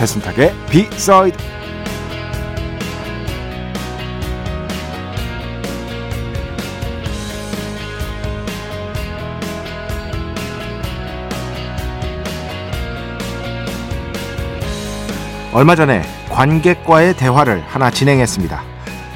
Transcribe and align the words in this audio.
배순탁의 0.00 0.54
비사이드 0.70 1.36
얼마 15.52 15.74
전에 15.74 16.00
관객과의 16.30 17.14
대화를 17.14 17.62
하나 17.66 17.90
진행했습니다. 17.90 18.62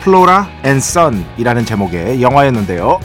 플로라 0.03 0.49
앤 0.65 0.81
선이라는 0.81 1.65
제목의 1.65 2.21
영화였는데요. 2.21 3.01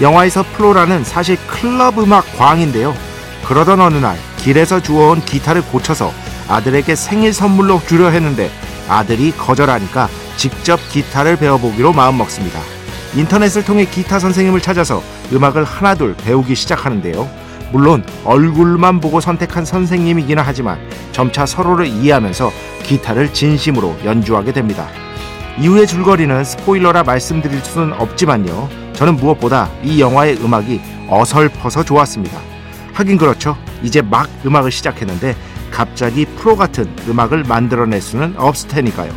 영화에서 0.00 0.42
플로라는 0.42 1.04
사실 1.04 1.36
클럽 1.46 1.98
음악 1.98 2.24
광인데요. 2.38 2.94
그러던 3.44 3.80
어느 3.80 3.96
날 3.96 4.16
길에서 4.38 4.80
주워온 4.80 5.20
기타를 5.20 5.62
고쳐서 5.62 6.12
아들에게 6.48 6.94
생일 6.94 7.32
선물로 7.34 7.80
주려 7.86 8.08
했는데 8.08 8.50
아들이 8.88 9.32
거절하니까 9.32 10.08
직접 10.36 10.80
기타를 10.88 11.36
배워보기로 11.36 11.92
마음먹습니다. 11.92 12.60
인터넷을 13.14 13.64
통해 13.64 13.84
기타 13.84 14.18
선생님을 14.18 14.60
찾아서 14.60 15.02
음악을 15.32 15.64
하나둘 15.64 16.14
배우기 16.16 16.54
시작하는데요. 16.54 17.28
물론 17.72 18.04
얼굴만 18.24 19.00
보고 19.00 19.20
선택한 19.20 19.64
선생님이기는 19.64 20.42
하지만 20.44 20.78
점차 21.12 21.44
서로를 21.46 21.86
이해하면서 21.86 22.50
기타를 22.84 23.32
진심으로 23.32 23.96
연주하게 24.04 24.52
됩니다. 24.52 24.88
이후의 25.58 25.86
줄거리는 25.86 26.42
스포일러라 26.42 27.02
말씀드릴 27.02 27.60
수는 27.60 27.92
없지만요. 27.92 28.79
저는 29.00 29.16
무엇보다 29.16 29.70
이 29.82 29.98
영화의 29.98 30.36
음악이 30.44 30.78
어설퍼서 31.08 31.84
좋았습니다. 31.84 32.38
하긴 32.92 33.16
그렇죠. 33.16 33.56
이제 33.82 34.02
막 34.02 34.28
음악을 34.44 34.70
시작했는데 34.70 35.34
갑자기 35.70 36.26
프로 36.26 36.54
같은 36.54 36.86
음악을 37.08 37.44
만들어낼 37.44 38.02
수는 38.02 38.34
없을 38.36 38.68
테니까요. 38.68 39.10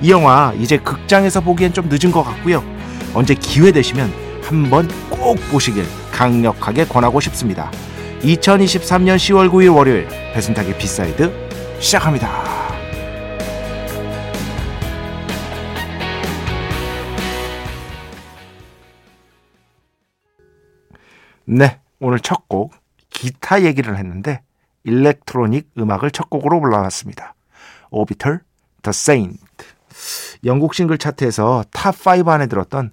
이 0.00 0.10
영화 0.10 0.54
이제 0.58 0.78
극장에서 0.78 1.42
보기엔 1.42 1.74
좀 1.74 1.90
늦은 1.90 2.12
것 2.12 2.22
같고요. 2.22 2.64
언제 3.12 3.34
기회 3.34 3.72
되시면 3.72 4.10
한번 4.42 4.88
꼭 5.10 5.36
보시길 5.50 5.84
강력하게 6.12 6.86
권하고 6.86 7.20
싶습니다. 7.20 7.70
2023년 8.22 9.16
10월 9.16 9.50
9일 9.50 9.76
월요일 9.76 10.08
배순탁의 10.32 10.78
B 10.78 10.88
side 10.88 11.30
시작합니다. 11.78 12.55
네, 21.48 21.78
오늘 22.00 22.18
첫 22.18 22.48
곡 22.48 22.74
기타 23.08 23.62
얘기를 23.62 23.96
했는데 23.96 24.42
electronic 24.82 25.70
음악을 25.78 26.10
첫 26.10 26.28
곡으로 26.28 26.60
골라놨습니다. 26.60 27.34
Orbital, 27.90 28.40
The 28.82 28.90
Saint. 28.90 29.40
영국 30.44 30.74
싱글 30.74 30.98
차트에서 30.98 31.64
top 31.70 31.94
5 32.06 32.28
안에 32.28 32.46
들었던 32.46 32.92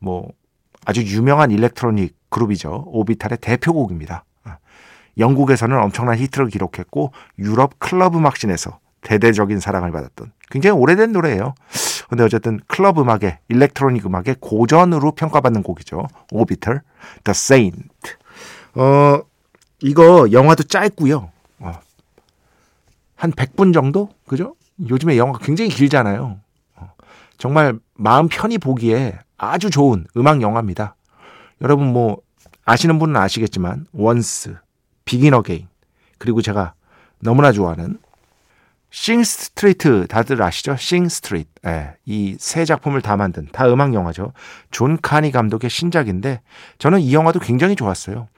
뭐 0.00 0.30
아주 0.86 1.02
유명한 1.02 1.50
electronic 1.50 2.16
그룹이죠. 2.30 2.84
Orbital의 2.86 3.38
대표곡입니다. 3.40 4.24
영국에서는 5.18 5.78
엄청난 5.78 6.16
히트를 6.16 6.48
기록했고 6.48 7.12
유럽 7.38 7.78
클럽 7.78 8.16
음악씬에서 8.16 8.78
대대적인 9.02 9.60
사랑을 9.60 9.92
받았던 9.92 10.32
굉장히 10.50 10.78
오래된 10.78 11.12
노래예요. 11.12 11.54
근데 12.10 12.24
어쨌든 12.24 12.58
클럽 12.66 12.98
음악의 12.98 13.38
일렉트로닉 13.48 14.04
음악의 14.04 14.36
고전으로 14.40 15.12
평가받는 15.12 15.62
곡이죠. 15.62 16.08
오비털, 16.32 16.82
The 17.22 17.30
Saint. 17.30 17.88
어, 18.74 19.20
이거 19.80 20.26
영화도 20.32 20.64
짧고요. 20.64 21.30
어, 21.60 21.72
한 23.14 23.30
100분 23.30 23.72
정도? 23.72 24.08
그죠? 24.26 24.56
요즘에 24.88 25.16
영화 25.18 25.38
굉장히 25.38 25.70
길잖아요. 25.70 26.40
어, 26.74 26.92
정말 27.38 27.78
마음 27.94 28.26
편히 28.26 28.58
보기에 28.58 29.16
아주 29.38 29.70
좋은 29.70 30.04
음악 30.16 30.42
영화입니다. 30.42 30.96
여러분 31.60 31.92
뭐 31.92 32.22
아시는 32.64 32.98
분은 32.98 33.14
아시겠지만 33.14 33.86
원스, 33.92 34.56
비긴 35.04 35.32
어게인 35.34 35.68
그리고 36.18 36.42
제가 36.42 36.74
너무나 37.20 37.52
좋아하는 37.52 37.98
싱 38.90 39.22
스트리트 39.22 40.06
다들 40.08 40.42
아시죠? 40.42 40.76
싱 40.76 41.08
스트리트. 41.08 41.48
예, 41.66 41.94
이세 42.06 42.64
작품을 42.64 43.02
다 43.02 43.16
만든 43.16 43.46
다 43.52 43.66
음악 43.72 43.94
영화죠. 43.94 44.32
존 44.70 44.98
카니 45.00 45.30
감독의 45.30 45.70
신작인데 45.70 46.40
저는 46.78 47.00
이 47.00 47.14
영화도 47.14 47.38
굉장히 47.40 47.76
좋았어요. 47.76 48.28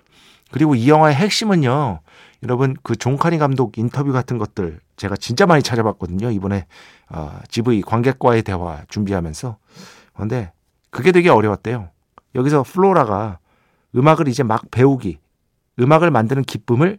그리고 0.50 0.74
이 0.74 0.88
영화의 0.88 1.14
핵심은요. 1.16 2.00
여러분 2.42 2.76
그 2.82 2.96
존 2.96 3.16
카니 3.16 3.38
감독 3.38 3.78
인터뷰 3.78 4.12
같은 4.12 4.36
것들 4.36 4.80
제가 4.96 5.16
진짜 5.16 5.46
많이 5.46 5.62
찾아봤거든요. 5.62 6.30
이번에 6.30 6.66
어, 7.08 7.38
GV 7.48 7.82
관객과의 7.82 8.42
대화 8.42 8.82
준비하면서. 8.88 9.56
근데 10.14 10.52
그게 10.90 11.12
되게 11.12 11.30
어려웠대요. 11.30 11.88
여기서 12.34 12.62
플로라가 12.64 13.38
음악을 13.96 14.28
이제 14.28 14.42
막 14.42 14.70
배우기, 14.70 15.18
음악을 15.80 16.10
만드는 16.10 16.42
기쁨을 16.44 16.98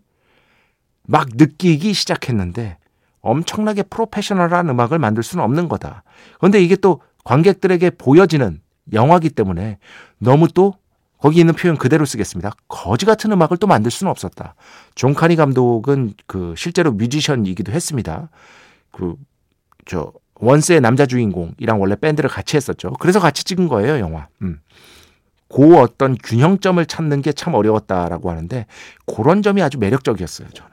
막 1.07 1.27
느끼기 1.33 1.93
시작했는데 1.93 2.77
엄청나게 3.23 3.83
프로페셔널한 3.83 4.69
음악을 4.69 4.99
만들 4.99 5.23
수는 5.23 5.43
없는 5.43 5.67
거다. 5.67 6.03
그런데 6.37 6.61
이게 6.61 6.75
또 6.75 7.01
관객들에게 7.23 7.89
보여지는 7.91 8.61
영화기 8.93 9.31
때문에 9.31 9.79
너무 10.19 10.47
또 10.47 10.75
거기 11.17 11.39
있는 11.39 11.55
표현 11.55 11.77
그대로 11.77 12.05
쓰겠습니다. 12.05 12.51
거지 12.67 13.05
같은 13.05 13.31
음악을 13.31 13.57
또 13.57 13.65
만들 13.65 13.89
수는 13.89 14.11
없었다. 14.11 14.53
존 14.93 15.15
카니 15.15 15.35
감독은 15.37 16.13
그 16.27 16.53
실제로 16.57 16.91
뮤지션이기도 16.91 17.71
했습니다. 17.71 18.29
그 18.91 19.15
저 19.85 20.11
원스의 20.35 20.81
남자 20.81 21.05
주인공이랑 21.05 21.79
원래 21.79 21.95
밴드를 21.95 22.29
같이 22.29 22.57
했었죠. 22.57 22.93
그래서 22.99 23.19
같이 23.19 23.43
찍은 23.43 23.67
거예요, 23.67 23.99
영화. 23.99 24.27
음. 24.41 24.59
그 25.49 25.77
어떤 25.77 26.17
균형점을 26.17 26.83
찾는 26.85 27.21
게 27.21 27.31
참 27.33 27.53
어려웠다라고 27.53 28.29
하는데 28.31 28.65
그런 29.05 29.41
점이 29.41 29.61
아주 29.61 29.77
매력적이었어요, 29.77 30.49
저는. 30.49 30.72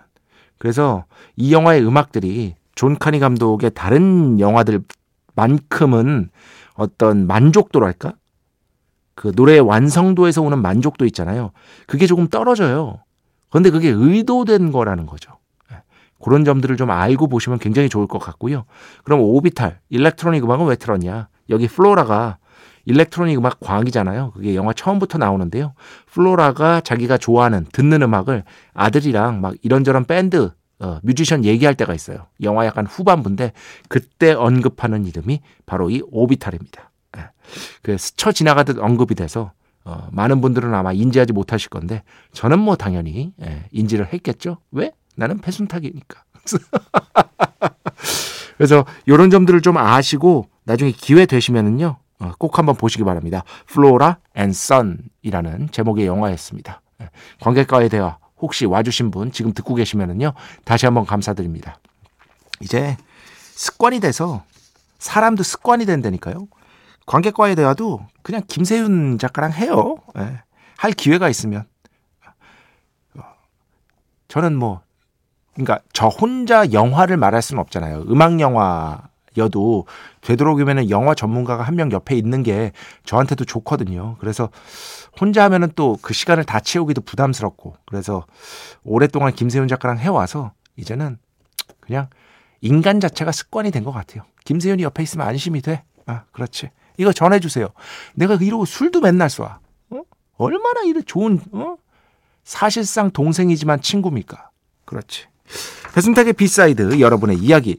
그래서 0.61 1.07
이 1.37 1.55
영화의 1.55 1.85
음악들이 1.85 2.55
존 2.75 2.99
카니 2.99 3.19
감독의 3.19 3.71
다른 3.75 4.39
영화들만큼은 4.39 6.31
어떤 6.75 7.27
만족도랄까? 7.27 8.12
그 9.15 9.33
노래의 9.35 9.61
완성도에서 9.61 10.43
오는 10.43 10.61
만족도 10.61 11.07
있잖아요. 11.07 11.53
그게 11.87 12.07
조금 12.07 12.29
떨어져요. 12.29 12.99
그런데 13.49 13.71
그게 13.71 13.89
의도된 13.89 14.71
거라는 14.71 15.07
거죠. 15.07 15.39
예. 15.73 15.77
그런 16.23 16.45
점들을 16.45 16.77
좀 16.77 16.91
알고 16.91 17.29
보시면 17.29 17.59
굉장히 17.59 17.89
좋을 17.89 18.07
것 18.07 18.19
같고요. 18.19 18.65
그럼 19.03 19.21
오비탈, 19.21 19.81
electronic 19.88 20.44
음악은 20.45 20.67
왜 20.67 20.77
틀었냐? 20.77 21.29
여기 21.49 21.69
플로라가 21.69 22.37
electronic 22.91 23.38
음악 23.38 23.60
광이잖아요. 23.60 24.32
그게 24.32 24.54
영화 24.54 24.72
처음부터 24.72 25.19
나오는데요. 25.19 25.75
플로라가 26.06 26.81
자기가 26.81 27.19
좋아하는 27.19 27.66
듣는 27.72 28.02
음악을 28.02 28.44
아들이랑 28.75 29.40
막 29.40 29.54
이런저런 29.62 30.04
밴드 30.04 30.50
어, 30.81 30.98
뮤지션 31.02 31.44
얘기할 31.44 31.75
때가 31.75 31.94
있어요. 31.94 32.26
영화 32.42 32.66
약간 32.66 32.87
후반부인데 32.87 33.52
그때 33.88 34.32
언급하는 34.32 35.04
이름이 35.04 35.40
바로 35.66 35.90
이 35.90 36.02
오비탈입니다. 36.10 36.90
예. 37.19 37.31
그 37.82 37.98
스쳐 37.98 38.32
지나가듯 38.32 38.78
언급이 38.78 39.14
돼서 39.14 39.52
어, 39.84 40.08
많은 40.10 40.40
분들은 40.40 40.75
아마 40.75 40.92
인지하지 40.92 41.32
못하실 41.32 41.70
건데 41.70 42.02
저는 42.32 42.58
뭐 42.58 42.76
당연히 42.76 43.32
예, 43.42 43.64
인지를 43.72 44.12
했겠죠. 44.12 44.58
왜? 44.70 44.92
나는 45.16 45.38
배순탁이니까. 45.38 46.25
그래서 48.56 48.84
이런 49.06 49.31
점들을 49.31 49.60
좀 49.60 49.76
아시고 49.76 50.48
나중에 50.64 50.92
기회 50.92 51.26
되시면은요 51.26 51.87
어, 51.87 51.98
꼭 52.38 52.58
한번 52.58 52.75
보시기 52.76 53.05
바랍니다. 53.05 53.44
플로라 53.67 54.19
앤 54.34 54.52
선이라는 54.52 55.70
제목의 55.72 56.06
영화였습니다. 56.06 56.82
예, 57.02 57.08
관객과의 57.40 57.88
대화 57.88 58.19
혹시 58.38 58.67
와주신 58.67 59.11
분 59.11 59.32
지금 59.32 59.52
듣고 59.52 59.75
계시면은요 59.75 60.32
다시 60.64 60.87
한번 60.87 61.06
감사드립니다. 61.06 61.78
이제 62.61 62.96
습관이 63.55 64.00
돼서 64.00 64.44
사람도 64.99 65.43
습관이 65.43 65.87
된다니까요. 65.87 66.46
관객과의 67.06 67.56
대화도 67.56 68.06
그냥 68.23 68.43
김세윤 68.46 69.19
작가랑 69.19 69.52
해요. 69.52 69.96
예. 70.19 70.43
할 70.76 70.93
기회가 70.93 71.28
있으면. 71.28 71.64
저는 74.28 74.56
뭐, 74.56 74.81
그러니까 75.55 75.81
저 75.93 76.06
혼자 76.06 76.73
영화를 76.73 77.16
말할 77.16 77.43
수는 77.43 77.61
없잖아요. 77.61 78.05
음악 78.08 78.38
영화 78.40 79.10
여도 79.37 79.87
되도록이면 80.23 80.91
영화 80.91 81.15
전문가가 81.15 81.62
한 81.62 81.75
명 81.75 81.93
옆에 81.93 82.17
있는 82.17 82.43
게 82.43 82.73
저한테도 83.05 83.44
좋거든요. 83.44 84.17
그래서 84.21 84.50
혼자 85.21 85.44
하면은 85.44 85.71
또 85.77 85.97
그 86.03 86.12
시간을 86.15 86.44
다 86.44 86.61
채우기도 86.61 87.03
부담스럽고 87.03 87.75
그래서 87.87 88.27
오랫동안 88.85 89.32
김세윤 89.35 89.69
작가랑 89.69 89.99
해와서 89.99 90.53
이제는 90.77 91.19
그냥 91.81 92.09
인간 92.61 93.00
자체가 93.00 93.32
습관이 93.32 93.71
된 93.71 93.85
것 93.85 93.93
같아요. 93.93 94.25
김세윤이 94.44 94.82
옆에 94.82 95.03
있으면 95.03 95.27
안심이 95.27 95.61
돼. 95.62 95.85
아, 96.06 96.25
그렇지. 96.33 96.71
이거 96.99 97.12
전해주세요. 97.12 97.69
내가 98.15 98.35
이러고 98.35 98.65
술도 98.65 99.00
맨날 99.00 99.29
쏴. 99.29 99.59
어? 99.91 100.03
얼마나 100.37 100.83
이래 100.83 101.00
좋은, 101.03 101.41
어? 101.53 101.76
사실상 102.44 103.11
동생이지만 103.11 103.81
친구입니까? 103.81 104.50
그렇지. 104.85 105.26
배순탁의 105.94 106.35
비사이드 106.35 107.00
여러분의 107.00 107.38
이야기 107.38 107.79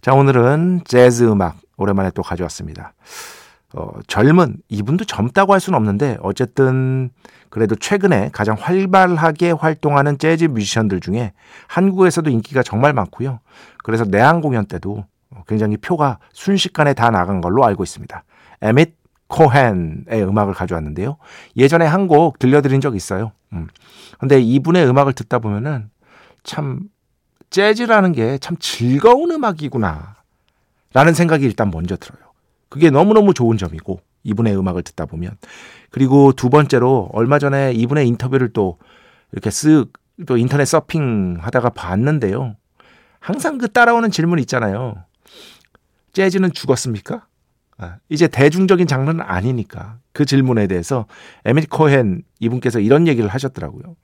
자 0.00 0.12
오늘은 0.12 0.82
재즈 0.84 1.24
음악 1.24 1.56
오랜만에 1.76 2.10
또 2.14 2.22
가져왔습니다. 2.22 2.94
어, 3.74 3.90
젊은 4.06 4.56
이분도 4.68 5.04
젊다고 5.04 5.52
할 5.52 5.60
수는 5.60 5.76
없는데 5.76 6.18
어쨌든 6.22 7.10
그래도 7.50 7.74
최근에 7.74 8.30
가장 8.32 8.56
활발하게 8.58 9.50
활동하는 9.52 10.18
재즈 10.18 10.44
뮤지션들 10.44 11.00
중에 11.00 11.32
한국에서도 11.66 12.30
인기가 12.30 12.62
정말 12.62 12.92
많고요. 12.92 13.40
그래서 13.82 14.04
내한 14.04 14.40
공연 14.40 14.66
때도 14.66 15.04
굉장히 15.48 15.76
표가 15.76 16.18
순식간에 16.32 16.94
다 16.94 17.10
나간 17.10 17.40
걸로 17.40 17.64
알고 17.64 17.82
있습니다. 17.82 18.24
에밋 18.62 18.96
코헨의 19.26 20.22
음악을 20.22 20.54
가져왔는데요. 20.54 21.16
예전에 21.56 21.86
한 21.86 22.06
곡 22.06 22.38
들려드린 22.38 22.80
적 22.80 22.94
있어요. 22.94 23.32
음. 23.52 23.66
근데 24.18 24.40
이분의 24.40 24.86
음악을 24.86 25.14
듣다 25.14 25.38
보면은 25.40 25.90
참 26.44 26.80
재즈라는 27.54 28.10
게 28.10 28.36
참 28.38 28.56
즐거운 28.58 29.30
음악이구나. 29.30 30.16
라는 30.92 31.14
생각이 31.14 31.44
일단 31.44 31.70
먼저 31.70 31.96
들어요. 31.96 32.20
그게 32.68 32.90
너무너무 32.90 33.32
좋은 33.32 33.58
점이고, 33.58 34.00
이분의 34.24 34.58
음악을 34.58 34.82
듣다 34.82 35.06
보면. 35.06 35.36
그리고 35.90 36.32
두 36.32 36.50
번째로, 36.50 37.10
얼마 37.12 37.38
전에 37.38 37.72
이분의 37.72 38.08
인터뷰를 38.08 38.52
또 38.52 38.78
이렇게 39.30 39.50
쓱, 39.50 39.88
또 40.26 40.36
인터넷 40.36 40.64
서핑 40.64 41.36
하다가 41.40 41.70
봤는데요. 41.70 42.56
항상 43.20 43.58
그 43.58 43.70
따라오는 43.70 44.10
질문 44.10 44.40
있잖아요. 44.40 44.96
재즈는 46.12 46.54
죽었습니까? 46.54 47.24
아, 47.78 47.98
이제 48.08 48.26
대중적인 48.26 48.88
장르는 48.88 49.20
아니니까. 49.20 49.98
그 50.12 50.24
질문에 50.24 50.66
대해서 50.66 51.06
에밀 51.44 51.68
코헨 51.68 52.22
이분께서 52.40 52.80
이런 52.80 53.06
얘기를 53.06 53.28
하셨더라고요. 53.28 53.94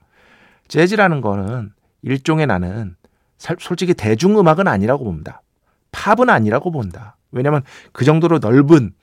재즈라는 0.69 1.19
거는 1.19 1.73
일종의 2.01 2.47
나는 2.47 2.95
솔직히 3.59 3.93
대중음악은 3.93 4.67
아니라고 4.67 5.03
봅니다. 5.03 5.41
팝은 5.91 6.29
아니라고 6.29 6.71
본다. 6.71 7.17
왜냐하면 7.31 7.63
그 7.91 8.05
정도로 8.05 8.39
넓은 8.39 8.93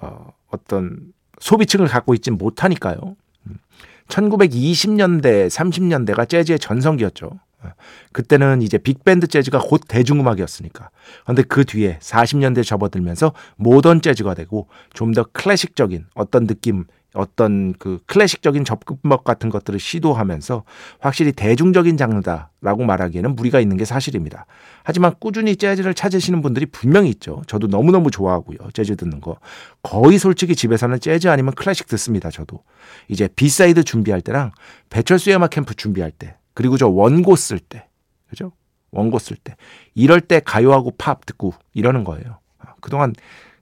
어, 0.00 0.32
어떤 0.48 1.12
소비층을 1.40 1.88
갖고 1.88 2.14
있지 2.14 2.30
못하니까요. 2.30 3.16
1920년대, 4.08 5.48
30년대가 5.48 6.28
재즈의 6.28 6.58
전성기였죠. 6.58 7.40
그때는 8.12 8.62
이제 8.62 8.78
빅밴드 8.78 9.26
재즈가 9.26 9.58
곧 9.58 9.82
대중음악이었으니까. 9.88 10.90
그런데 11.24 11.42
그 11.42 11.64
뒤에 11.64 11.98
40년대 12.00 12.64
접어들면서 12.64 13.32
모던 13.56 14.02
재즈가 14.02 14.34
되고 14.34 14.68
좀 14.94 15.12
더 15.12 15.24
클래식적인 15.24 16.06
어떤 16.14 16.46
느낌, 16.46 16.84
어떤 17.16 17.72
그 17.78 17.98
클래식적인 18.06 18.64
접근법 18.64 19.24
같은 19.24 19.48
것들을 19.50 19.80
시도하면서 19.80 20.64
확실히 21.00 21.32
대중적인 21.32 21.96
장르다라고 21.96 22.84
말하기에는 22.84 23.34
무리가 23.34 23.60
있는 23.60 23.76
게 23.76 23.84
사실입니다. 23.84 24.46
하지만 24.84 25.14
꾸준히 25.18 25.56
재즈를 25.56 25.94
찾으시는 25.94 26.42
분들이 26.42 26.66
분명히 26.66 27.08
있죠. 27.10 27.42
저도 27.46 27.66
너무너무 27.66 28.10
좋아하고요. 28.10 28.58
재즈 28.72 28.96
듣는 28.96 29.20
거. 29.20 29.36
거의 29.82 30.18
솔직히 30.18 30.54
집에서는 30.54 31.00
재즈 31.00 31.28
아니면 31.28 31.54
클래식 31.54 31.88
듣습니다. 31.88 32.30
저도. 32.30 32.62
이제 33.08 33.28
비사이드 33.34 33.84
준비할 33.84 34.20
때랑 34.20 34.52
배철수의 34.90 35.36
음악 35.36 35.50
캠프 35.50 35.74
준비할 35.74 36.10
때 36.10 36.36
그리고 36.54 36.76
저 36.76 36.88
원고 36.88 37.34
쓸 37.36 37.58
때. 37.58 37.86
그죠? 38.28 38.52
원고 38.90 39.18
쓸 39.18 39.36
때. 39.36 39.56
이럴 39.94 40.20
때 40.20 40.40
가요하고 40.40 40.92
팝 40.98 41.24
듣고 41.24 41.54
이러는 41.74 42.04
거예요. 42.04 42.38
그동안 42.80 43.14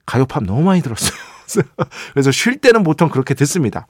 가요 0.05 0.25
팝 0.25 0.43
너무 0.43 0.61
많이 0.61 0.81
들었어요. 0.81 1.34
그래서 2.13 2.31
쉴 2.31 2.57
때는 2.59 2.83
보통 2.83 3.09
그렇게 3.09 3.33
듣습니다. 3.33 3.87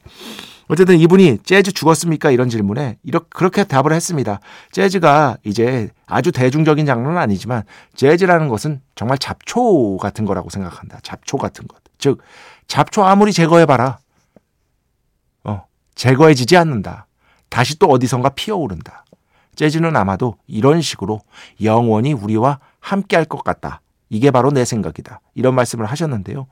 어쨌든 0.68 0.98
이분이 0.98 1.38
재즈 1.44 1.72
죽었습니까? 1.72 2.30
이런 2.32 2.48
질문에 2.48 2.98
이렇게 3.04 3.26
그렇게 3.30 3.64
답을 3.64 3.92
했습니다. 3.92 4.40
재즈가 4.72 5.36
이제 5.44 5.90
아주 6.06 6.32
대중적인 6.32 6.86
장르는 6.86 7.16
아니지만 7.18 7.62
재즈라는 7.94 8.48
것은 8.48 8.80
정말 8.96 9.18
잡초 9.18 9.96
같은 9.98 10.24
거라고 10.24 10.50
생각한다. 10.50 10.98
잡초 11.02 11.36
같은 11.36 11.68
것. 11.68 11.78
즉 11.98 12.20
잡초 12.66 13.04
아무리 13.04 13.32
제거해 13.32 13.64
봐라. 13.64 13.98
어, 15.44 15.64
제거해지지 15.94 16.56
않는다. 16.56 17.06
다시 17.48 17.78
또 17.78 17.86
어디선가 17.86 18.30
피어오른다. 18.30 19.04
재즈는 19.54 19.96
아마도 19.96 20.36
이런 20.48 20.82
식으로 20.82 21.20
영원히 21.62 22.12
우리와 22.12 22.58
함께 22.80 23.16
할 23.16 23.24
것 23.26 23.42
같다. 23.44 23.80
이게 24.08 24.30
바로 24.30 24.50
내 24.50 24.64
생각이다. 24.64 25.20
이런 25.34 25.54
말씀을 25.54 25.86
하셨는데요. 25.86 26.46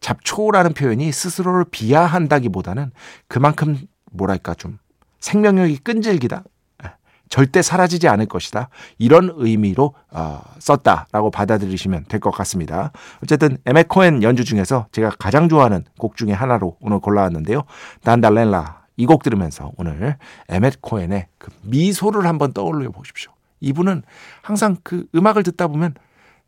잡초라는 0.00 0.74
표현이 0.74 1.12
스스로를 1.12 1.64
비하한다기보다는 1.70 2.90
그만큼 3.28 3.78
뭐랄까 4.12 4.54
좀 4.54 4.78
생명력이 5.20 5.78
끈질기다. 5.78 6.42
예, 6.84 6.90
절대 7.28 7.62
사라지지 7.62 8.08
않을 8.08 8.26
것이다. 8.26 8.68
이런 8.98 9.32
의미로 9.36 9.94
어, 10.10 10.40
썼다라고 10.58 11.30
받아들이시면 11.30 12.06
될 12.08 12.20
것 12.20 12.30
같습니다. 12.32 12.92
어쨌든 13.22 13.58
에메 13.66 13.84
코엔 13.84 14.22
연주 14.22 14.44
중에서 14.44 14.86
제가 14.92 15.10
가장 15.18 15.48
좋아하는 15.48 15.84
곡 15.98 16.16
중에 16.16 16.32
하나로 16.32 16.76
오늘 16.80 16.98
골라왔는데요. 17.00 17.62
다르다넬라 18.02 18.84
이 18.98 19.06
곡 19.06 19.22
들으면서 19.22 19.72
오늘 19.76 20.16
에멧 20.48 20.80
코엔의 20.80 21.26
그 21.38 21.50
미소를 21.62 22.26
한번 22.26 22.52
떠올려 22.52 22.90
보십시오. 22.90 23.30
이분은 23.60 24.02
항상 24.42 24.76
그 24.82 25.06
음악을 25.14 25.42
듣다 25.42 25.66
보면 25.68 25.94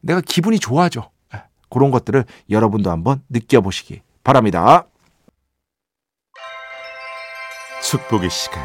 내가 0.00 0.21
기분이 0.21 0.59
좋아져. 0.59 1.11
예, 1.35 1.43
그런 1.71 1.90
것들을 1.90 2.25
여러분도 2.50 2.90
한번 2.90 3.23
느껴보시기 3.28 4.02
바랍니다. 4.25 4.87
축복의 7.83 8.31
시간 8.31 8.62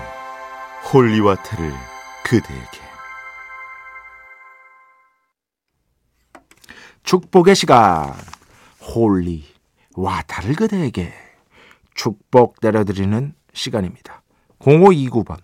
holy 0.92 1.16
water를 1.16 1.72
그대에게 2.24 2.84
축복의 7.04 7.56
시간 7.56 8.14
holy 8.82 9.46
water를 9.96 10.56
그대에게 10.56 11.14
축복 11.94 12.56
내려드리는 12.62 13.34
시간입니다. 13.54 14.24
0529번 14.60 15.38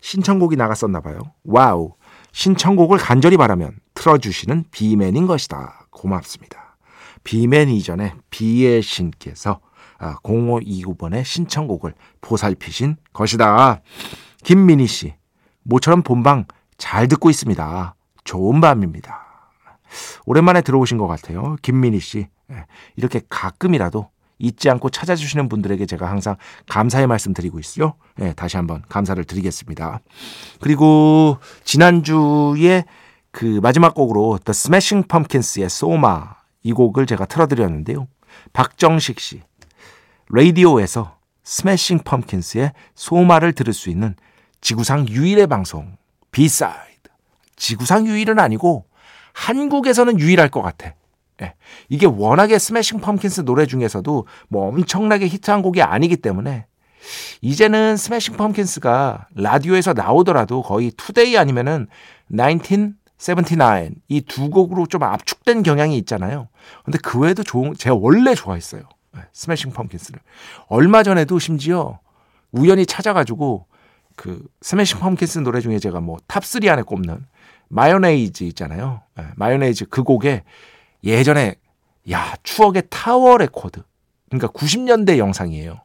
신청곡이 0.00 0.56
나갔었나 0.56 1.00
봐요. 1.00 1.18
wow 1.44 1.94
신청곡을 2.32 2.98
간절히 2.98 3.36
바라면 3.36 3.72
틀어주시는 3.94 4.64
비맨인 4.70 5.26
것이다. 5.26 5.86
고맙습니다. 5.90 6.76
비맨 7.24 7.68
이전에 7.68 8.14
비의 8.30 8.82
신께서 8.82 9.60
0529번의 9.98 11.20
아, 11.20 11.24
신청곡을 11.24 11.94
보살피신 12.20 12.96
것이다. 13.12 13.82
김민희 14.42 14.86
씨, 14.86 15.14
모처럼 15.62 16.02
본방 16.02 16.46
잘 16.78 17.08
듣고 17.08 17.28
있습니다. 17.28 17.94
좋은 18.24 18.60
밤입니다. 18.60 19.26
오랜만에 20.24 20.62
들어오신 20.62 20.98
것 20.98 21.06
같아요. 21.06 21.56
김민희 21.62 22.00
씨. 22.00 22.28
예, 22.50 22.66
이렇게 22.96 23.20
가끔이라도 23.28 24.08
잊지 24.40 24.68
않고 24.70 24.90
찾아주시는 24.90 25.48
분들에게 25.48 25.86
제가 25.86 26.10
항상 26.10 26.36
감사의 26.68 27.06
말씀 27.06 27.32
드리고 27.32 27.60
있어요. 27.60 27.94
네, 28.16 28.32
다시 28.32 28.56
한번 28.56 28.82
감사를 28.88 29.22
드리겠습니다. 29.22 30.00
그리고 30.60 31.38
지난주에 31.62 32.84
그 33.30 33.60
마지막 33.62 33.94
곡으로 33.94 34.38
The 34.44 34.50
Smashing 34.50 35.06
Pumpkins의 35.06 35.70
소마 35.70 36.34
이 36.62 36.72
곡을 36.72 37.06
제가 37.06 37.26
틀어드렸는데요. 37.26 38.08
박정식 38.52 39.20
씨 39.20 39.42
라디오에서 40.30 41.18
스매싱 41.42 42.00
펌킨스의 42.04 42.72
소마를 42.94 43.52
들을 43.52 43.72
수 43.72 43.90
있는 43.90 44.14
지구상 44.60 45.08
유일의 45.08 45.46
방송 45.48 45.96
비사이드 46.30 47.10
지구상 47.56 48.06
유일은 48.06 48.38
아니고 48.38 48.84
한국에서는 49.32 50.20
유일할 50.20 50.48
것 50.48 50.62
같아. 50.62 50.94
예. 51.42 51.54
이게 51.88 52.06
워낙에 52.06 52.58
스매싱 52.58 53.00
펌킨스 53.00 53.44
노래 53.44 53.66
중에서도 53.66 54.26
뭐 54.48 54.68
엄청나게 54.68 55.26
히트한 55.28 55.62
곡이 55.62 55.82
아니기 55.82 56.16
때문에 56.16 56.66
이제는 57.40 57.96
스매싱 57.96 58.36
펌킨스가 58.36 59.28
라디오에서 59.34 59.94
나오더라도 59.94 60.62
거의 60.62 60.90
투데이 60.96 61.38
아니면은 61.38 61.86
1979 62.30 62.94
이 64.08 64.20
두 64.22 64.50
곡으로 64.50 64.86
좀 64.86 65.02
압축된 65.02 65.62
경향이 65.62 65.96
있잖아요. 65.98 66.48
근데 66.84 66.98
그 67.02 67.18
외에도 67.18 67.42
좋은 67.42 67.74
제가 67.74 67.96
원래 67.98 68.34
좋아했어요. 68.34 68.82
예, 69.16 69.20
스매싱 69.32 69.72
펌킨스를. 69.72 70.20
얼마 70.68 71.02
전에도 71.02 71.38
심지어 71.38 71.98
우연히 72.52 72.86
찾아가지고 72.86 73.66
그 74.16 74.42
스매싱 74.60 74.98
펌킨스 75.00 75.38
노래 75.40 75.60
중에 75.60 75.78
제가 75.78 76.00
뭐 76.00 76.18
top 76.26 76.44
3 76.44 76.68
안에 76.68 76.82
꼽는 76.82 77.24
Mayonaise 77.68 78.44
있잖아요. 78.44 79.02
예, 79.18 79.24
Mayonaise 79.36 79.86
그 79.86 80.02
곡에 80.02 80.42
예전에 81.04 81.54
야 82.10 82.34
추억의 82.42 82.84
타워 82.90 83.38
레코드 83.38 83.82
그러니까 84.28 84.48
90년대 84.48 85.18
영상이에요. 85.18 85.80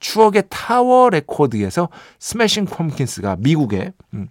추억의 0.00 0.44
타워 0.48 1.10
레코드에서 1.10 1.88
스매싱 2.18 2.64
펌킨스가 2.64 3.36
미국에 3.38 3.92
음, 4.14 4.28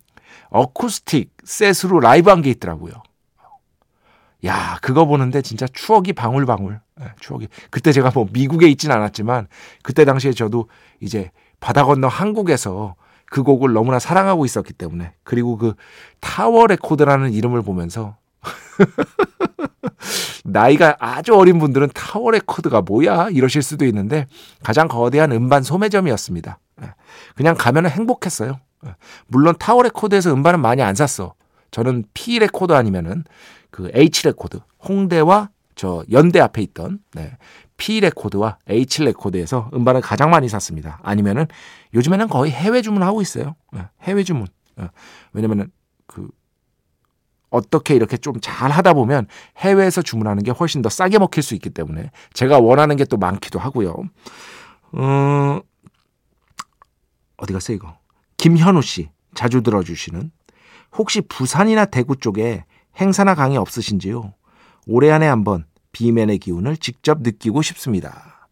어쿠스틱 0.49 1.31
set으로 1.43 1.99
라이브한 1.99 2.41
게 2.41 2.49
있더라고요. 2.51 2.93
야 4.45 4.79
그거 4.81 5.05
보는데 5.05 5.41
진짜 5.41 5.67
추억이 5.71 6.13
방울방울 6.13 6.79
네, 6.99 7.05
추억이 7.19 7.47
그때 7.69 7.91
제가 7.91 8.11
뭐 8.13 8.27
미국에 8.31 8.67
있진 8.67 8.91
않았지만 8.91 9.47
그때 9.83 10.03
당시에 10.03 10.33
저도 10.33 10.67
이제 10.99 11.31
바다 11.59 11.85
건너 11.85 12.07
한국에서 12.07 12.95
그 13.27 13.43
곡을 13.43 13.71
너무나 13.71 13.99
사랑하고 13.99 14.45
있었기 14.45 14.73
때문에 14.73 15.13
그리고 15.23 15.57
그 15.57 15.75
타워 16.19 16.67
레코드라는 16.67 17.31
이름을 17.31 17.61
보면서 17.61 18.17
나이가 20.45 20.95
아주 20.99 21.33
어린 21.35 21.59
분들은 21.59 21.89
타워 21.93 22.31
레코드가 22.31 22.81
뭐야 22.81 23.29
이러실 23.29 23.61
수도 23.61 23.85
있는데 23.85 24.27
가장 24.63 24.87
거대한 24.87 25.31
음반 25.31 25.63
소매점이었습니다. 25.63 26.59
예. 26.83 26.93
그냥 27.35 27.55
가면은 27.57 27.89
행복했어요. 27.89 28.59
예. 28.85 28.95
물론 29.27 29.55
타워 29.57 29.83
레코드에서 29.83 30.33
음반은 30.33 30.59
많이 30.59 30.81
안 30.81 30.95
샀어. 30.95 31.33
저는 31.71 32.05
P 32.13 32.39
레코드 32.39 32.73
아니면은 32.73 33.23
그 33.69 33.89
H 33.93 34.25
레코드 34.25 34.59
홍대와 34.87 35.49
저 35.75 36.03
연대 36.11 36.39
앞에 36.39 36.61
있던 36.61 36.99
네. 37.13 37.37
P 37.77 38.01
레코드와 38.01 38.57
H 38.69 39.03
레코드에서 39.03 39.71
음반을 39.73 40.01
가장 40.01 40.29
많이 40.29 40.49
샀습니다. 40.49 40.99
아니면은 41.01 41.47
요즘에는 41.93 42.27
거의 42.27 42.51
해외 42.51 42.81
주문하고 42.81 43.21
있어요. 43.21 43.55
예. 43.75 43.87
해외 44.03 44.23
주문. 44.23 44.47
왜냐면은 45.33 45.65
그 45.65 45.71
어떻게 47.51 47.93
이렇게 47.95 48.17
좀 48.17 48.39
잘 48.41 48.71
하다 48.71 48.93
보면 48.93 49.27
해외에서 49.57 50.01
주문하는 50.01 50.41
게 50.43 50.49
훨씬 50.51 50.81
더 50.81 50.89
싸게 50.89 51.19
먹힐 51.19 51.43
수 51.43 51.53
있기 51.53 51.69
때문에 51.69 52.09
제가 52.33 52.57
원하는 52.59 52.95
게 52.95 53.05
또 53.05 53.17
많기도 53.17 53.59
하고요. 53.59 53.93
어, 54.93 55.59
어디 57.37 57.53
갔어요, 57.53 57.75
이거? 57.75 57.97
김현우 58.37 58.81
씨 58.81 59.09
자주 59.35 59.61
들어주시는 59.61 60.31
혹시 60.97 61.21
부산이나 61.21 61.85
대구 61.85 62.15
쪽에 62.17 62.65
행사나 62.99 63.35
강의 63.35 63.57
없으신지요? 63.57 64.33
올해 64.87 65.11
안에 65.11 65.27
한번 65.27 65.65
비맨의 65.91 66.39
기운을 66.39 66.77
직접 66.77 67.21
느끼고 67.21 67.61
싶습니다. 67.61 68.49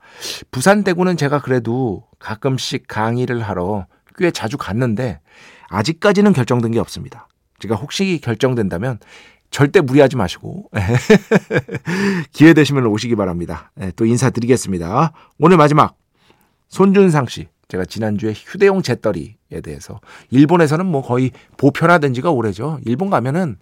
부산 0.51 0.83
대구는 0.83 1.17
제가 1.17 1.41
그래도 1.41 2.05
가끔씩 2.19 2.85
강의를 2.87 3.41
하러 3.41 3.87
꽤 4.17 4.31
자주 4.31 4.57
갔는데 4.57 5.21
아직까지는 5.69 6.33
결정된 6.33 6.71
게 6.71 6.79
없습니다. 6.79 7.27
제가 7.59 7.75
혹시 7.75 8.19
결정된다면 8.23 8.99
절대 9.51 9.81
무리하지 9.81 10.15
마시고 10.15 10.69
기회 12.31 12.53
되시면 12.53 12.85
오시기 12.85 13.15
바랍니다. 13.15 13.71
네, 13.75 13.91
또 13.95 14.05
인사드리겠습니다. 14.05 15.11
오늘 15.39 15.57
마지막 15.57 15.95
손준상 16.67 17.25
씨 17.27 17.47
제가 17.67 17.85
지난주에 17.85 18.33
휴대용 18.33 18.81
잿더리에 18.81 19.61
대해서 19.63 19.99
일본에서는 20.31 20.85
뭐 20.85 21.01
거의 21.01 21.31
보편화된 21.57 22.13
지가 22.13 22.31
오래죠. 22.31 22.79
일본 22.85 23.09
가면은 23.09 23.57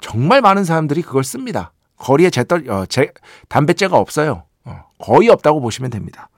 정말 0.00 0.40
많은 0.40 0.64
사람들이 0.64 1.02
그걸 1.02 1.24
씁니다. 1.24 1.72
거리에 1.96 2.30
재떨이 2.30 2.68
어, 2.68 2.84
재, 2.86 3.12
담배재가 3.48 3.96
없어요. 3.96 4.44
어, 4.64 4.84
거의 4.98 5.28
없다고 5.28 5.60
보시면 5.60 5.90
됩니다. 5.90 6.28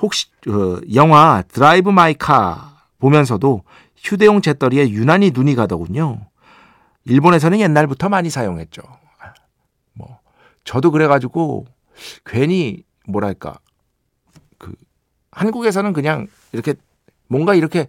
혹시 0.00 0.28
어, 0.48 0.78
영화 0.94 1.42
Drive 1.48 1.90
My 1.90 2.14
Car 2.14 2.82
보면서도 2.98 3.62
휴대용 3.96 4.40
재떨이에 4.40 4.90
유난히 4.90 5.32
눈이 5.34 5.54
가더군요. 5.54 6.26
일본에서는 7.06 7.60
옛날부터 7.60 8.08
많이 8.08 8.30
사용했죠. 8.30 8.82
뭐 9.92 10.20
저도 10.64 10.90
그래가지고 10.90 11.66
괜히 12.24 12.84
뭐랄까 13.06 13.58
그 14.58 14.74
한국에서는 15.30 15.92
그냥 15.92 16.26
이렇게 16.52 16.74
뭔가 17.28 17.54
이렇게 17.54 17.88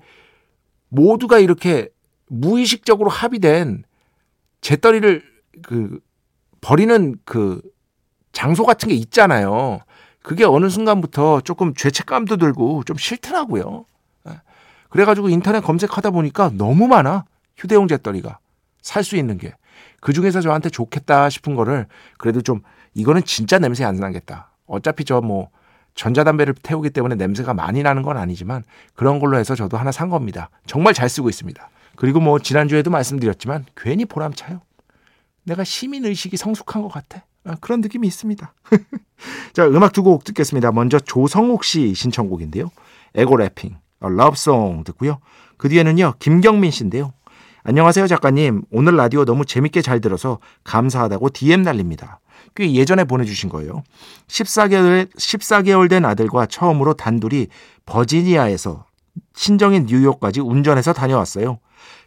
모두가 0.90 1.40
이렇게 1.40 1.90
무의식적으로 2.28 3.10
합의된 3.10 3.84
재떨이를 4.62 5.24
그 5.64 6.00
버리는 6.62 7.16
그 7.24 7.62
장소 8.32 8.66
같은 8.66 8.90
게 8.90 8.96
있잖아요. 8.96 9.80
그게 10.22 10.44
어느 10.44 10.70
순간부터 10.70 11.42
조금 11.42 11.74
죄책감도 11.74 12.38
들고 12.38 12.84
좀 12.84 12.98
싫더라고요. 12.98 13.86
그래가지고 14.90 15.30
인터넷 15.30 15.62
검색하다 15.62 16.10
보니까 16.12 16.50
너무 16.56 16.88
많아 16.88 17.26
휴대용 17.58 17.88
재떨이가. 17.88 18.40
살 18.86 19.04
수 19.04 19.16
있는 19.18 19.38
게. 19.38 19.52
그 20.00 20.14
중에서 20.14 20.42
저한테 20.42 20.70
좋겠다 20.70 21.30
싶은 21.30 21.56
거를 21.56 21.88
그래도 22.20 22.42
좀 22.42 22.62
이거는 22.94 23.24
진짜 23.24 23.58
냄새 23.60 23.84
안 23.84 23.96
나겠다. 23.96 24.52
어차피 24.68 25.04
저 25.04 25.22
뭐 25.22 25.50
전자담배를 25.96 26.56
태우기 26.62 26.90
때문에 26.90 27.16
냄새가 27.16 27.54
많이 27.54 27.82
나는 27.82 28.02
건 28.04 28.18
아니지만 28.18 28.64
그런 28.96 29.20
걸로 29.20 29.38
해서 29.40 29.56
저도 29.56 29.78
하나 29.78 29.92
산 29.92 30.10
겁니다. 30.10 30.50
정말 30.66 30.94
잘 30.94 31.08
쓰고 31.10 31.30
있습니다. 31.30 31.70
그리고 31.96 32.20
뭐 32.20 32.38
지난주에도 32.38 32.92
말씀드렸지만 32.92 33.66
괜히 33.78 34.04
보람차요. 34.06 34.62
내가 35.46 35.64
시민 35.64 36.06
의식이 36.06 36.36
성숙한 36.38 36.82
것 36.82 36.90
같아. 36.90 37.24
아, 37.46 37.56
그런 37.62 37.80
느낌이 37.82 38.06
있습니다. 38.08 38.54
자, 39.54 39.66
음악 39.68 39.94
두 39.94 40.04
곡 40.04 40.24
듣겠습니다. 40.26 40.72
먼저 40.74 41.00
조성욱 41.00 41.64
씨 41.64 41.94
신청곡인데요. 41.94 42.70
에고 43.16 43.38
래핑, 43.38 43.78
러브송 44.02 44.84
듣고요. 44.84 45.20
그 45.58 45.70
뒤에는요, 45.70 46.16
김경민 46.20 46.72
씨인데요. 46.72 47.14
안녕하세요, 47.68 48.06
작가님. 48.06 48.62
오늘 48.70 48.96
라디오 48.96 49.26
너무 49.26 49.44
재밌게 49.44 49.82
잘 49.82 50.00
들어서 50.00 50.38
감사하다고 50.66 51.32
DM 51.32 51.64
날립니다. 51.64 52.20
꽤 52.56 52.72
예전에 52.72 53.06
보내주신 53.06 53.50
거예요. 53.50 53.82
14개월, 54.28 55.12
14개월 55.16 55.90
된 55.90 56.06
아들과 56.06 56.46
처음으로 56.46 56.94
단둘이 56.94 57.48
버지니아에서 57.88 58.86
친정인 59.34 59.88
뉴욕까지 59.88 60.42
운전해서 60.42 60.94
다녀왔어요. 60.94 61.58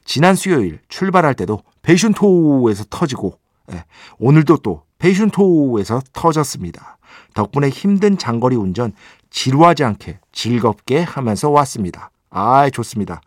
지난 0.05 0.37
수요일 0.37 0.79
출발할 0.89 1.35
때도 1.35 1.65
베이슌토우에서 1.83 2.85
터지고 2.89 3.41
예, 3.73 3.85
오늘도 4.21 4.59
또 4.59 4.85
베이슌토우에서 5.01 6.03
터졌습니다. 6.13 6.99
덕분에 7.35 7.69
힘든 7.69 8.17
장거리 8.17 8.55
운전 8.55 8.93
지루하지 9.31 9.83
않게 9.83 10.21
즐겁게 10.31 11.03
하면서 11.03 11.51
왔습니다. 11.51 12.13
아, 12.31 12.71
좋습니다. 12.71 13.21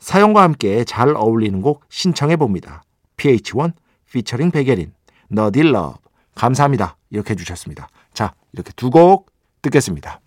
사연과 0.00 0.42
함께 0.42 0.84
잘 0.84 1.14
어울리는 1.16 1.60
곡 1.62 1.84
신청해 1.88 2.36
봅니다. 2.36 2.82
pH-1 3.16 3.72
피처링 4.12 4.50
백예린 4.50 4.92
Nerdy 5.28 5.72
Love 5.72 5.98
감사합니다. 6.34 6.96
이렇게 7.10 7.30
해주셨습니다. 7.32 7.88
자, 8.12 8.34
이렇게 8.52 8.72
두 8.76 8.90
곡 8.90 9.30
듣겠습니다. 9.62 10.20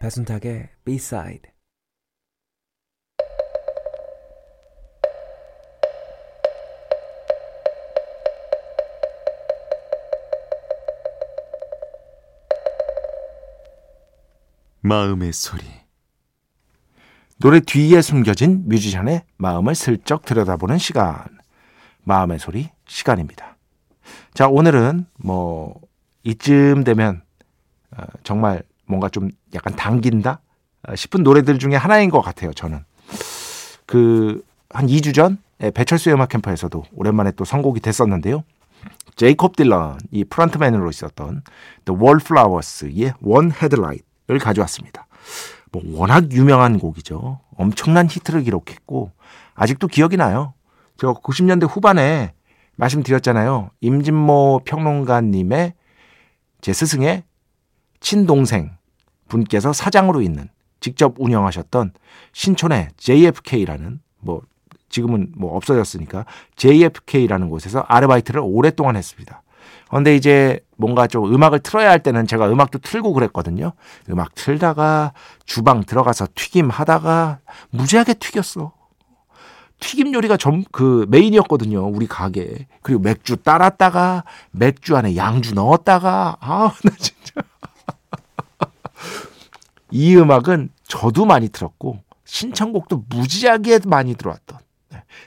배순탁의 0.00 0.68
B-side 0.84 1.50
마음의 14.82 15.32
소리. 15.32 15.64
노래 17.38 17.60
뒤에 17.60 18.02
숨겨진 18.02 18.68
뮤지션의 18.68 19.24
마음을 19.36 19.74
슬쩍 19.74 20.24
들여다보는 20.24 20.78
시간. 20.78 21.24
마음의 22.04 22.38
소리 22.38 22.70
시간입니다. 22.86 23.56
자, 24.34 24.48
오늘은 24.48 25.06
뭐 25.18 25.80
이쯤 26.24 26.84
되면 26.84 27.22
어, 27.96 28.04
정말 28.22 28.62
뭔가 28.86 29.08
좀 29.08 29.30
약간 29.54 29.74
당긴다 29.74 30.40
어, 30.88 30.96
싶은 30.96 31.22
노래들 31.22 31.58
중에 31.58 31.76
하나인 31.76 32.10
것 32.10 32.20
같아요. 32.20 32.52
저는 32.52 32.84
그 33.86 34.42
한 34.72 34.86
2주 34.86 35.14
전 35.14 35.38
배철수의 35.58 36.14
음악 36.14 36.30
캠프에서도 36.30 36.84
오랜만에 36.94 37.32
또 37.32 37.44
선곡이 37.44 37.80
됐었는데요. 37.80 38.42
제이콥 39.16 39.56
딜런 39.56 39.98
이 40.10 40.24
프런트맨으로 40.24 40.88
있었던 40.90 41.42
The 41.84 42.00
Wallflowers의 42.00 43.14
One 43.22 43.50
Headlight을 43.52 44.04
가져왔습니다. 44.26 45.06
뭐 45.72 45.82
워낙 45.86 46.30
유명한 46.32 46.78
곡이죠. 46.78 47.40
엄청난 47.56 48.06
히트를 48.08 48.42
기록했고 48.42 49.10
아직도 49.54 49.88
기억이 49.88 50.16
나요. 50.16 50.54
저 50.96 51.14
90년대 51.14 51.68
후반에 51.68 52.34
말씀드렸잖아요. 52.76 53.70
임진모 53.80 54.62
평론가님의 54.64 55.74
제 56.60 56.72
스승의 56.72 57.24
친동생 58.00 58.76
분께서 59.28 59.72
사장으로 59.72 60.20
있는 60.20 60.48
직접 60.80 61.14
운영하셨던 61.18 61.92
신촌의 62.32 62.88
JFK라는 62.96 64.00
뭐 64.18 64.42
지금은 64.88 65.32
뭐 65.36 65.56
없어졌으니까 65.56 66.26
JFK라는 66.56 67.48
곳에서 67.48 67.80
아르바이트를 67.88 68.42
오랫동안 68.44 68.96
했습니다. 68.96 69.42
그런데 69.92 70.16
이제 70.16 70.58
뭔가 70.78 71.06
좀 71.06 71.34
음악을 71.34 71.58
틀어야 71.58 71.90
할 71.90 72.02
때는 72.02 72.26
제가 72.26 72.50
음악도 72.50 72.78
틀고 72.78 73.12
그랬거든요. 73.12 73.72
음악 74.08 74.34
틀다가 74.34 75.12
주방 75.44 75.84
들어가서 75.84 76.28
튀김 76.34 76.70
하다가 76.70 77.40
무지하게 77.68 78.14
튀겼어. 78.14 78.72
튀김 79.80 80.14
요리가 80.14 80.38
좀그 80.38 81.08
메인이었거든요. 81.10 81.86
우리 81.88 82.06
가게. 82.06 82.68
그리고 82.80 83.02
맥주 83.02 83.36
따랐다가 83.36 84.24
맥주 84.50 84.96
안에 84.96 85.14
양주 85.14 85.52
넣었다가 85.52 86.38
아, 86.40 86.72
나 86.82 86.90
진짜. 86.96 87.42
이 89.90 90.16
음악은 90.16 90.70
저도 90.84 91.26
많이 91.26 91.50
들었고 91.50 91.98
신청곡도 92.24 93.04
무지하게 93.10 93.80
많이 93.84 94.14
들어왔던 94.14 94.58
네. 94.58 94.64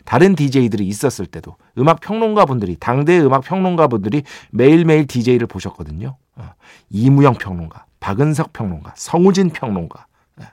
다른 0.03 0.35
DJ들이 0.35 0.87
있었을 0.87 1.25
때도 1.25 1.55
음악 1.77 1.99
평론가 1.99 2.45
분들이 2.45 2.75
당대 2.79 3.19
음악 3.19 3.43
평론가 3.43 3.87
분들이 3.87 4.23
매일매일 4.51 5.07
DJ를 5.07 5.47
보셨거든요. 5.47 6.17
어, 6.35 6.49
이무영 6.89 7.35
평론가, 7.35 7.85
박은석 7.99 8.53
평론가, 8.53 8.93
성우진 8.95 9.49
평론가, 9.49 10.07
네. 10.37 10.45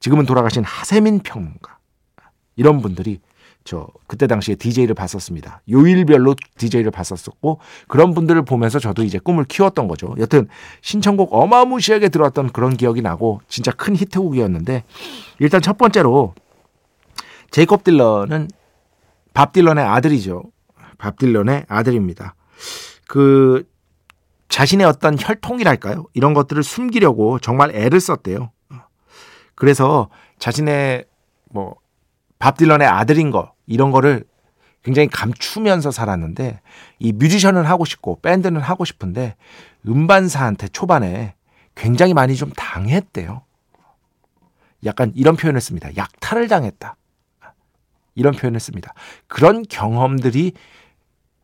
지금은 0.00 0.26
돌아가신 0.26 0.64
하세민 0.64 1.20
평론가 1.20 1.78
이런 2.56 2.80
분들이 2.80 3.20
저 3.66 3.88
그때 4.06 4.26
당시에 4.26 4.54
DJ를 4.54 4.94
봤었습니다. 4.94 5.60
요일별로 5.68 6.36
DJ를 6.56 6.90
봤었었고 6.92 7.58
그런 7.88 8.14
분들을 8.14 8.42
보면서 8.44 8.78
저도 8.78 9.02
이제 9.02 9.18
꿈을 9.18 9.44
키웠던 9.44 9.88
거죠. 9.88 10.14
여튼 10.18 10.48
신청곡 10.80 11.34
어마무시하게 11.34 12.08
들어왔던 12.08 12.52
그런 12.52 12.76
기억이 12.76 13.02
나고 13.02 13.40
진짜 13.48 13.72
큰 13.72 13.96
히트곡이었는데 13.96 14.84
일단 15.40 15.60
첫 15.60 15.76
번째로 15.76 16.34
제이콥 17.50 17.84
딜런은 17.84 18.48
밥 19.34 19.52
딜런의 19.52 19.84
아들이죠. 19.84 20.44
밥 20.98 21.18
딜런의 21.18 21.66
아들입니다. 21.68 22.34
그 23.08 23.68
자신의 24.48 24.86
어떤 24.86 25.16
혈통이랄까요? 25.18 26.06
이런 26.14 26.34
것들을 26.34 26.62
숨기려고 26.62 27.38
정말 27.38 27.74
애를 27.74 28.00
썼대요. 28.00 28.50
그래서 29.54 30.08
자신의 30.38 31.04
뭐 31.50 31.76
밥 32.38 32.56
딜런의 32.56 32.86
아들인 32.86 33.30
거 33.30 33.52
이런 33.66 33.90
거를 33.90 34.24
굉장히 34.82 35.08
감추면서 35.08 35.90
살았는데 35.90 36.60
이 36.98 37.12
뮤지션은 37.12 37.64
하고 37.64 37.84
싶고 37.84 38.20
밴드는 38.20 38.60
하고 38.60 38.84
싶은데 38.84 39.36
음반사한테 39.86 40.68
초반에 40.68 41.34
굉장히 41.74 42.14
많이 42.14 42.36
좀 42.36 42.52
당했대요. 42.56 43.42
약간 44.84 45.12
이런 45.16 45.36
표현을 45.36 45.60
씁니다. 45.60 45.88
약탈을 45.96 46.48
당했다. 46.48 46.96
이런 48.16 48.34
표현을 48.34 48.58
씁니다. 48.58 48.92
그런 49.28 49.62
경험들이 49.68 50.52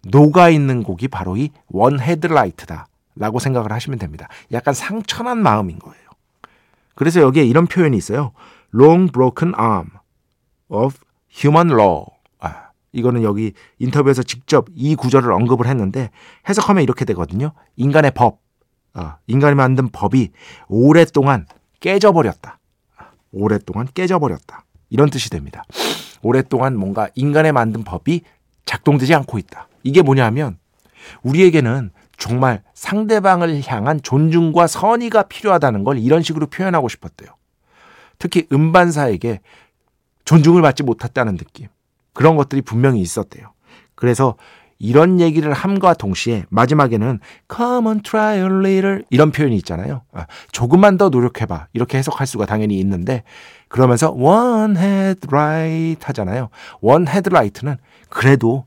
녹아 0.08 0.48
있는 0.50 0.82
곡이 0.82 1.06
바로 1.08 1.36
이 1.36 1.50
원 1.68 2.00
헤드라이트다. 2.00 2.88
라고 3.14 3.38
생각을 3.38 3.70
하시면 3.72 3.98
됩니다. 3.98 4.26
약간 4.52 4.72
상처난 4.72 5.38
마음인 5.42 5.78
거예요. 5.78 6.02
그래서 6.94 7.20
여기에 7.20 7.44
이런 7.44 7.66
표현이 7.66 7.96
있어요. 7.96 8.32
Long 8.74 9.12
broken 9.12 9.54
arm 9.60 9.90
of 10.68 10.96
human 11.30 11.70
law. 11.78 12.06
아, 12.40 12.70
이거는 12.92 13.22
여기 13.22 13.52
인터뷰에서 13.78 14.22
직접 14.22 14.66
이 14.74 14.94
구절을 14.94 15.30
언급을 15.30 15.66
했는데 15.66 16.10
해석하면 16.48 16.82
이렇게 16.82 17.04
되거든요. 17.04 17.52
인간의 17.76 18.12
법, 18.12 18.40
아, 18.94 19.18
인간이 19.26 19.54
만든 19.56 19.88
법이 19.90 20.30
오랫동안 20.68 21.46
깨져버렸다. 21.80 22.58
오랫동안 23.30 23.86
깨져버렸다. 23.92 24.64
이런 24.88 25.10
뜻이 25.10 25.28
됩니다. 25.28 25.64
오랫동안 26.22 26.76
뭔가 26.76 27.08
인간에 27.14 27.52
만든 27.52 27.84
법이 27.84 28.22
작동되지 28.64 29.14
않고 29.14 29.38
있다. 29.38 29.68
이게 29.82 30.02
뭐냐면 30.02 30.58
우리에게는 31.22 31.90
정말 32.16 32.62
상대방을 32.74 33.62
향한 33.66 34.00
존중과 34.00 34.66
선의가 34.66 35.24
필요하다는 35.24 35.84
걸 35.84 35.98
이런 35.98 36.22
식으로 36.22 36.46
표현하고 36.46 36.88
싶었대요. 36.88 37.30
특히 38.18 38.46
음반사에게 38.52 39.40
존중을 40.24 40.62
받지 40.62 40.84
못했다는 40.84 41.36
느낌. 41.36 41.66
그런 42.12 42.36
것들이 42.36 42.62
분명히 42.62 43.00
있었대요. 43.00 43.52
그래서 43.94 44.36
이런 44.82 45.20
얘기를 45.20 45.52
함과 45.52 45.94
동시에 45.94 46.44
마지막에는 46.48 47.20
come 47.48 47.86
on 47.86 48.02
try 48.02 48.36
a 48.38 48.42
little 48.42 49.04
이런 49.10 49.30
표현이 49.30 49.54
있잖아요. 49.58 50.02
아, 50.12 50.26
조금만 50.50 50.98
더 50.98 51.08
노력해봐. 51.08 51.68
이렇게 51.72 51.98
해석할 51.98 52.26
수가 52.26 52.46
당연히 52.46 52.80
있는데 52.80 53.22
그러면서 53.68 54.10
one 54.10 54.76
headlight 54.76 56.04
하잖아요. 56.04 56.48
one 56.80 57.06
headlight는 57.06 57.76
그래도 58.08 58.64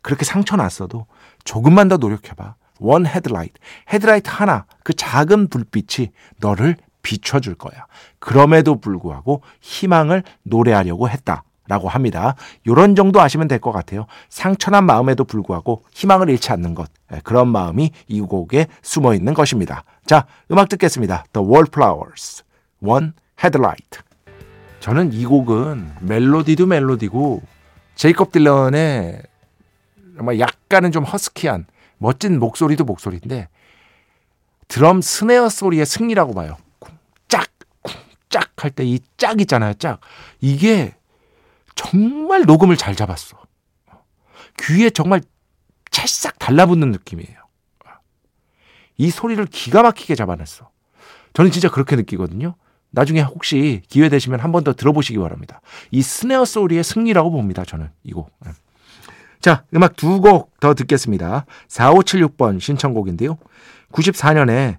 그렇게 0.00 0.24
상처 0.24 0.56
났어도 0.56 1.06
조금만 1.44 1.88
더 1.88 1.98
노력해봐. 1.98 2.54
one 2.80 3.06
headlight. 3.06 3.54
헤드라이트 3.92 4.30
하나 4.32 4.64
그 4.82 4.94
작은 4.94 5.48
불빛이 5.48 6.12
너를 6.40 6.76
비춰줄 7.02 7.56
거야. 7.56 7.86
그럼에도 8.18 8.80
불구하고 8.80 9.42
희망을 9.60 10.22
노래하려고 10.44 11.10
했다. 11.10 11.44
라고 11.68 11.88
합니다. 11.88 12.34
요런 12.66 12.96
정도 12.96 13.20
아시면 13.20 13.46
될 13.46 13.58
것 13.60 13.72
같아요. 13.72 14.06
상처난 14.30 14.84
마음에도 14.86 15.24
불구하고 15.24 15.84
희망을 15.92 16.30
잃지 16.30 16.50
않는 16.52 16.74
것. 16.74 16.90
예, 17.12 17.20
그런 17.24 17.48
마음이 17.48 17.90
이 18.06 18.20
곡에 18.20 18.66
숨어 18.82 19.14
있는 19.14 19.34
것입니다. 19.34 19.84
자, 20.06 20.26
음악 20.50 20.68
듣겠습니다. 20.70 21.24
The 21.32 21.46
Wallflowers, 21.46 22.44
One 22.82 23.12
Headlight. 23.42 24.00
저는 24.80 25.12
이 25.12 25.24
곡은 25.26 25.96
멜로디도 26.00 26.66
멜로디고 26.66 27.42
제이콥 27.96 28.32
딜런의 28.32 29.22
약간은 30.38 30.92
좀 30.92 31.04
허스키한 31.04 31.66
멋진 31.98 32.38
목소리도 32.38 32.84
목소리인데 32.84 33.48
드럼 34.68 35.00
스네어 35.02 35.48
소리의 35.48 35.84
승리라고 35.86 36.32
봐요. 36.34 36.56
쿵짝 36.78 37.46
쿵짝 37.82 38.50
할 38.56 38.70
때 38.70 38.84
이 38.84 39.00
짝 39.16 39.40
있잖아요. 39.40 39.74
짝. 39.74 40.00
이게 40.40 40.94
정말 41.78 42.42
녹음을 42.42 42.76
잘 42.76 42.96
잡았어. 42.96 43.38
귀에 44.60 44.90
정말 44.90 45.20
찰싹 45.92 46.38
달라붙는 46.40 46.90
느낌이에요. 46.90 47.38
이 48.96 49.10
소리를 49.10 49.44
기가 49.46 49.82
막히게 49.82 50.16
잡아냈어. 50.16 50.70
저는 51.34 51.52
진짜 51.52 51.70
그렇게 51.70 51.94
느끼거든요. 51.94 52.56
나중에 52.90 53.20
혹시 53.20 53.82
기회 53.88 54.08
되시면 54.08 54.40
한 54.40 54.50
번 54.50 54.64
더 54.64 54.72
들어보시기 54.72 55.18
바랍니다. 55.20 55.60
이 55.92 56.02
스네어 56.02 56.44
소리의 56.44 56.82
승리라고 56.82 57.30
봅니다. 57.30 57.64
저는 57.64 57.90
이 58.02 58.12
곡. 58.12 58.32
네. 58.44 58.50
자, 59.40 59.64
음악 59.72 59.94
두 59.94 60.20
곡 60.20 60.58
더 60.58 60.74
듣겠습니다. 60.74 61.46
4576번 61.68 62.58
신청곡인데요. 62.60 63.38
94년에 63.92 64.78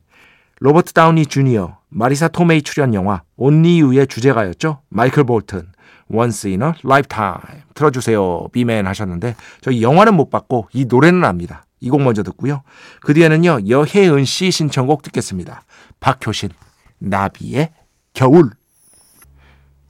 로버트 0.59 0.91
다우니 0.91 1.27
주니어, 1.27 1.77
마리사 1.87 2.27
토메이 2.27 2.61
출연 2.61 2.93
영화 2.93 3.21
온리 3.37 3.79
유의 3.79 4.07
주제가였죠. 4.07 4.81
마이클 4.89 5.23
볼튼, 5.23 5.71
Once 6.11 6.49
in 6.49 6.61
a 6.61 6.73
Lifetime 6.83 7.61
틀어주세요. 7.73 8.47
비맨 8.51 8.87
하셨는데 8.87 9.35
저희 9.61 9.81
영화는 9.83 10.15
못 10.15 10.29
봤고 10.29 10.69
이 10.73 10.85
노래는 10.85 11.23
압니다. 11.25 11.65
이 11.81 11.89
곡 11.89 12.01
먼저 12.01 12.23
듣고요. 12.23 12.63
그 13.01 13.13
뒤에는요. 13.13 13.69
여혜은 13.69 14.25
씨 14.25 14.51
신청곡 14.51 15.01
듣겠습니다. 15.03 15.63
박효신, 16.01 16.49
나비의 16.97 17.71
겨울. 18.13 18.51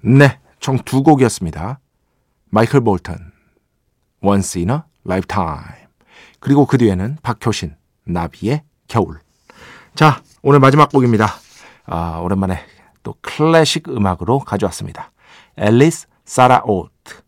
네, 0.01 0.39
총 0.60 0.77
두 0.86 1.01
곡이었습니다. 1.01 1.79
마이클 2.51 2.82
볼튼, 2.82 3.15
Once 4.23 4.62
in 4.62 4.69
a 4.69 4.82
Lifetime. 5.05 5.88
그리고 6.39 6.65
그 6.65 6.77
뒤에는 6.77 7.17
박효신, 7.23 7.75
나비의 8.05 8.63
겨울. 8.88 9.19
자, 9.95 10.21
오늘 10.43 10.60
마지막 10.60 10.91
곡입니다. 10.91 11.27
아, 11.86 12.19
오랜만에 12.19 12.60
또 13.01 13.15
클래식 13.21 13.89
음악으로 13.89 14.39
가져왔습니다. 14.39 15.12
앨리스 15.58 16.08
사라 16.30 16.62
오트, 16.63 17.24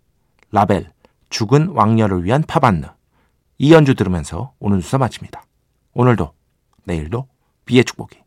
라벨, 0.52 0.94
죽은 1.32 1.70
왕녀를 1.70 2.24
위한 2.24 2.44
파반느. 2.44 2.86
이 3.58 3.74
연주 3.74 3.96
들으면서 3.96 4.54
오늘 4.60 4.84
수사 4.84 5.00
마칩니다. 5.00 5.44
오늘도, 5.94 6.32
내일도 6.84 7.28
비의 7.66 7.84
축복이 7.84 8.20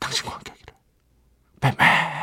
당신과 0.00 0.34
함께 0.34 0.50
하기를. 0.50 0.74
뱀뱀. 1.60 2.21